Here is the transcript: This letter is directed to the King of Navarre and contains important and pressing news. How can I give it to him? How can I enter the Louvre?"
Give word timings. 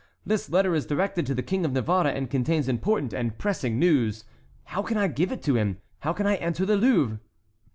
This 0.25 0.49
letter 0.49 0.73
is 0.73 0.87
directed 0.87 1.27
to 1.27 1.35
the 1.35 1.43
King 1.43 1.63
of 1.63 1.73
Navarre 1.73 2.07
and 2.07 2.27
contains 2.27 2.67
important 2.67 3.13
and 3.13 3.37
pressing 3.37 3.77
news. 3.77 4.23
How 4.63 4.81
can 4.81 4.97
I 4.97 5.05
give 5.07 5.31
it 5.31 5.43
to 5.43 5.57
him? 5.57 5.77
How 5.99 6.11
can 6.11 6.25
I 6.25 6.37
enter 6.37 6.65
the 6.65 6.75
Louvre?" 6.75 7.19